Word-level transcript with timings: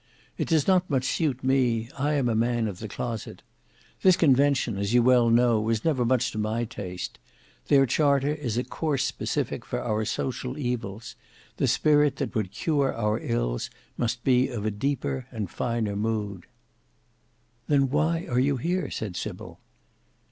It 0.35 0.47
does 0.47 0.65
not 0.65 0.89
much 0.89 1.03
suit 1.05 1.43
me; 1.43 1.87
I 1.95 2.13
am 2.13 2.27
a 2.27 2.33
man 2.33 2.67
of 2.67 2.79
the 2.79 2.87
closet. 2.87 3.43
This 4.01 4.17
Convention, 4.17 4.75
as 4.79 4.95
you 4.95 5.03
well 5.03 5.29
know, 5.29 5.61
was 5.61 5.85
never 5.85 6.03
much 6.03 6.31
to 6.31 6.39
my 6.39 6.65
taste. 6.65 7.19
Their 7.67 7.85
Charter 7.85 8.33
is 8.33 8.57
a 8.57 8.63
coarse 8.63 9.03
specific 9.05 9.63
for 9.63 9.79
our 9.79 10.03
social 10.05 10.57
evils. 10.57 11.15
The 11.57 11.67
spirit 11.67 12.15
that 12.15 12.33
would 12.33 12.49
cure 12.51 12.91
our 12.91 13.19
ills 13.19 13.69
must 13.95 14.23
be 14.23 14.47
of 14.47 14.65
a 14.65 14.71
deeper 14.71 15.27
and 15.29 15.51
finer 15.51 15.95
mood." 15.95 16.47
"Then 17.67 17.91
why 17.91 18.25
are 18.27 18.39
you 18.39 18.57
here?" 18.57 18.89
said 18.89 19.15
Sybil. 19.15 19.59